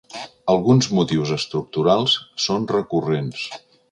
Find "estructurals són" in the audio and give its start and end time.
1.35-2.67